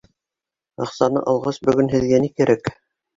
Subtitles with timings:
[0.85, 2.73] Аҡсаны алғас, бөгөн һеҙгә ни кәрәк?